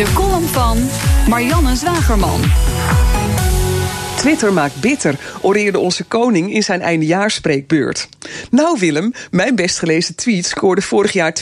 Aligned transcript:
De 0.00 0.12
column 0.12 0.46
van 0.46 0.78
Marianne 1.28 1.76
Zwagerman. 1.76 2.40
Twitter 4.16 4.52
maakt 4.52 4.80
bitter, 4.80 5.18
oreerde 5.40 5.78
onze 5.78 6.04
koning 6.04 6.52
in 6.52 6.62
zijn 6.62 6.80
eindejaarspreekbeurt. 6.80 8.08
Nou 8.50 8.78
Willem, 8.78 9.12
mijn 9.30 9.54
best 9.54 9.78
gelezen 9.78 10.14
tweet 10.14 10.46
scoorde 10.46 10.82
vorig 10.82 11.12
jaar 11.12 11.36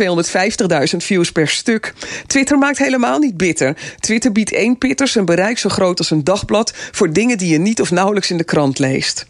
250.000 0.91 0.97
views 0.97 1.33
per 1.33 1.48
stuk. 1.48 1.95
Twitter 2.27 2.59
maakt 2.59 2.79
helemaal 2.79 3.19
niet 3.19 3.37
bitter. 3.37 3.77
Twitter 4.01 4.33
biedt 4.33 4.53
één 4.53 4.79
pitters 4.79 5.15
een 5.15 5.25
bereik 5.25 5.59
zo 5.59 5.69
groot 5.69 5.98
als 5.98 6.11
een 6.11 6.25
dagblad... 6.25 6.73
voor 6.75 7.12
dingen 7.12 7.39
die 7.39 7.53
je 7.53 7.59
niet 7.59 7.81
of 7.81 7.91
nauwelijks 7.91 8.31
in 8.31 8.37
de 8.37 8.45
krant 8.45 8.79
leest. 8.79 9.27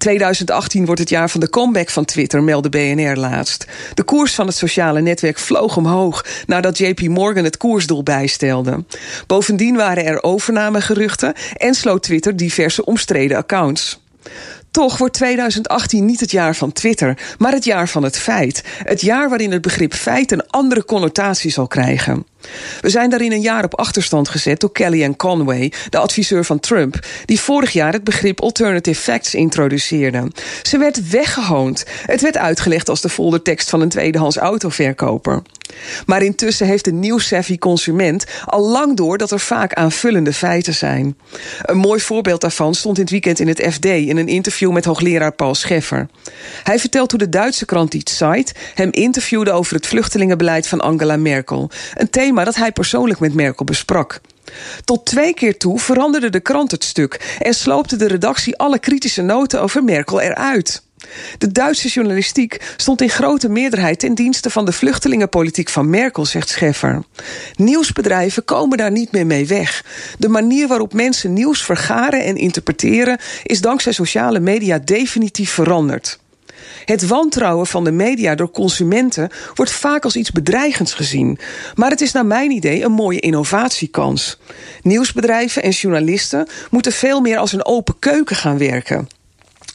2018 0.00 0.84
wordt 0.84 1.00
het 1.00 1.08
jaar 1.08 1.30
van 1.30 1.40
de 1.40 1.50
comeback 1.50 1.90
van 1.90 2.04
Twitter, 2.04 2.42
meldde 2.42 2.68
BNR 2.68 3.16
laatst. 3.16 3.66
De 3.94 4.02
koers 4.02 4.34
van 4.34 4.46
het 4.46 4.56
sociale 4.56 5.00
netwerk 5.00 5.38
vloog 5.38 5.76
omhoog 5.76 6.24
nadat 6.46 6.78
JP 6.78 7.00
Morgan 7.00 7.44
het 7.44 7.56
koersdoel 7.56 8.02
bijstelde. 8.02 8.84
Bovendien 9.26 9.76
waren 9.76 10.04
er 10.04 10.22
overnamegeruchten 10.22 11.34
en 11.56 11.74
sloot 11.74 12.02
Twitter 12.02 12.36
diverse 12.36 12.84
omstreden 12.84 13.36
accounts. 13.36 14.00
Toch 14.70 14.98
wordt 14.98 15.14
2018 15.14 16.04
niet 16.04 16.20
het 16.20 16.30
jaar 16.30 16.56
van 16.56 16.72
Twitter, 16.72 17.18
maar 17.38 17.52
het 17.52 17.64
jaar 17.64 17.88
van 17.88 18.02
het 18.02 18.18
feit. 18.18 18.64
Het 18.82 19.00
jaar 19.00 19.28
waarin 19.28 19.52
het 19.52 19.62
begrip 19.62 19.94
feit 19.94 20.32
een 20.32 20.46
andere 20.46 20.84
connotatie 20.84 21.50
zal 21.50 21.66
krijgen. 21.66 22.26
We 22.80 22.90
zijn 22.90 23.10
daarin 23.10 23.32
een 23.32 23.40
jaar 23.40 23.64
op 23.64 23.78
achterstand 23.78 24.28
gezet 24.28 24.60
door 24.60 24.72
Kellyanne 24.72 25.16
Conway, 25.16 25.72
de 25.88 25.98
adviseur 25.98 26.44
van 26.44 26.60
Trump, 26.60 27.06
die 27.24 27.40
vorig 27.40 27.72
jaar 27.72 27.92
het 27.92 28.04
begrip 28.04 28.40
alternative 28.40 29.00
facts 29.00 29.34
introduceerde. 29.34 30.30
Ze 30.62 30.78
werd 30.78 31.10
weggehoond. 31.10 31.84
Het 32.06 32.20
werd 32.20 32.36
uitgelegd 32.36 32.88
als 32.88 33.00
de 33.00 33.08
foldertekst 33.08 33.70
van 33.70 33.80
een 33.80 33.88
tweedehands 33.88 34.36
autoverkoper. 34.36 35.42
Maar 36.06 36.22
intussen 36.22 36.66
heeft 36.66 36.84
de 36.84 36.92
nieuwsavvy 36.92 37.58
consument 37.58 38.24
al 38.44 38.68
lang 38.68 38.96
door 38.96 39.18
dat 39.18 39.30
er 39.30 39.40
vaak 39.40 39.72
aanvullende 39.72 40.32
feiten 40.32 40.74
zijn. 40.74 41.18
Een 41.62 41.76
mooi 41.76 42.00
voorbeeld 42.00 42.40
daarvan 42.40 42.74
stond 42.74 42.96
het 42.96 43.10
weekend 43.10 43.40
in 43.40 43.48
het 43.48 43.66
FD 43.72 43.84
in 43.84 44.16
een 44.16 44.28
interview 44.28 44.59
met 44.68 44.84
hoogleraar 44.84 45.32
Paul 45.32 45.54
Scheffer. 45.54 46.08
Hij 46.62 46.78
vertelt 46.78 47.10
hoe 47.10 47.20
de 47.20 47.28
Duitse 47.28 47.64
krant 47.64 47.90
Die 47.90 48.02
Zeit 48.04 48.52
hem 48.74 48.88
interviewde 48.90 49.52
over 49.52 49.74
het 49.74 49.86
vluchtelingenbeleid 49.86 50.66
van 50.66 50.80
Angela 50.80 51.16
Merkel. 51.16 51.70
Een 51.94 52.10
thema 52.10 52.44
dat 52.44 52.54
hij 52.54 52.72
persoonlijk 52.72 53.20
met 53.20 53.34
Merkel 53.34 53.64
besprak. 53.64 54.20
Tot 54.84 55.06
twee 55.06 55.34
keer 55.34 55.58
toe 55.58 55.78
veranderde 55.78 56.30
de 56.30 56.40
krant 56.40 56.70
het 56.70 56.84
stuk 56.84 57.36
en 57.38 57.54
sloopte 57.54 57.96
de 57.96 58.08
redactie 58.08 58.56
alle 58.56 58.78
kritische 58.78 59.22
noten 59.22 59.62
over 59.62 59.84
Merkel 59.84 60.20
eruit. 60.20 60.82
De 61.38 61.52
Duitse 61.52 61.88
journalistiek 61.88 62.74
stond 62.76 63.00
in 63.00 63.08
grote 63.08 63.48
meerderheid 63.48 63.98
ten 63.98 64.14
dienste 64.14 64.50
van 64.50 64.64
de 64.64 64.72
vluchtelingenpolitiek 64.72 65.68
van 65.68 65.90
Merkel, 65.90 66.26
zegt 66.26 66.48
Scheffer. 66.48 67.02
Nieuwsbedrijven 67.56 68.44
komen 68.44 68.78
daar 68.78 68.90
niet 68.90 69.12
meer 69.12 69.26
mee 69.26 69.46
weg. 69.46 69.84
De 70.18 70.28
manier 70.28 70.68
waarop 70.68 70.92
mensen 70.92 71.32
nieuws 71.32 71.62
vergaren 71.64 72.24
en 72.24 72.36
interpreteren 72.36 73.18
is 73.42 73.60
dankzij 73.60 73.92
sociale 73.92 74.40
media 74.40 74.78
definitief 74.78 75.50
veranderd. 75.50 76.18
Het 76.84 77.06
wantrouwen 77.06 77.66
van 77.66 77.84
de 77.84 77.90
media 77.90 78.34
door 78.34 78.50
consumenten 78.50 79.30
wordt 79.54 79.72
vaak 79.72 80.04
als 80.04 80.16
iets 80.16 80.30
bedreigends 80.30 80.94
gezien. 80.94 81.38
Maar 81.74 81.90
het 81.90 82.00
is 82.00 82.12
naar 82.12 82.26
mijn 82.26 82.50
idee 82.50 82.82
een 82.84 82.92
mooie 82.92 83.20
innovatiekans. 83.20 84.38
Nieuwsbedrijven 84.82 85.62
en 85.62 85.70
journalisten 85.70 86.48
moeten 86.70 86.92
veel 86.92 87.20
meer 87.20 87.38
als 87.38 87.52
een 87.52 87.64
open 87.64 87.98
keuken 87.98 88.36
gaan 88.36 88.58
werken. 88.58 89.08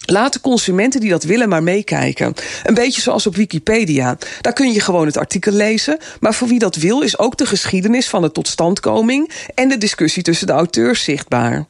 Laat 0.06 0.34
de 0.34 0.42
consumenten 0.42 1.00
die 1.00 1.10
dat 1.10 1.24
willen 1.24 1.50
maar 1.50 1.64
meekijken. 1.64 2.34
Een 2.64 2.74
beetje 2.74 3.02
zoals 3.02 3.28
op 3.28 3.36
Wikipedia. 3.36 4.18
Daar 4.42 4.54
kun 4.54 4.72
je 4.72 4.80
gewoon 4.80 5.06
het 5.06 5.18
artikel 5.18 5.52
lezen. 5.52 5.98
Maar 6.20 6.34
voor 6.34 6.48
wie 6.48 6.60
dat 6.60 6.76
wil 6.76 7.02
is 7.02 7.18
ook 7.18 7.38
de 7.38 7.46
geschiedenis 7.46 8.10
van 8.10 8.22
de 8.22 8.32
totstandkoming 8.32 9.32
en 9.56 9.70
de 9.70 9.78
discussie 9.78 10.24
tussen 10.24 10.48
de 10.48 10.54
auteurs 10.54 11.04
zichtbaar. 11.04 11.66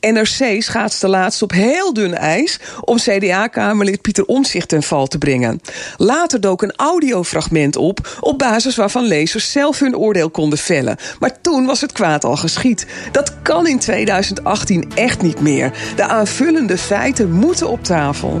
NRC 0.00 0.62
schaatste 0.62 1.08
laatst 1.08 1.42
op 1.42 1.52
heel 1.52 1.92
dun 1.92 2.14
ijs 2.14 2.58
om 2.80 2.96
CDA-kamerlid 2.96 4.00
Pieter 4.00 4.24
Omzicht 4.24 4.68
ten 4.68 4.82
val 4.82 5.06
te 5.06 5.18
brengen. 5.18 5.60
Later 5.96 6.40
dook 6.40 6.62
een 6.62 6.76
audiofragment 6.76 7.76
op 7.76 8.18
op 8.20 8.38
basis 8.38 8.76
waarvan 8.76 9.04
lezers 9.04 9.52
zelf 9.52 9.78
hun 9.78 9.96
oordeel 9.96 10.30
konden 10.30 10.58
vellen. 10.58 10.96
Maar 11.18 11.40
toen 11.40 11.66
was 11.66 11.80
het 11.80 11.92
kwaad 11.92 12.24
al 12.24 12.36
geschied. 12.36 12.86
Dat 13.12 13.42
kan 13.42 13.66
in 13.66 13.78
2018 13.78 14.92
echt 14.94 15.22
niet 15.22 15.40
meer. 15.40 15.72
De 15.96 16.04
aanvullende 16.04 16.78
feiten 16.78 17.30
moeten 17.30 17.68
op 17.68 17.84
tafel. 17.84 18.40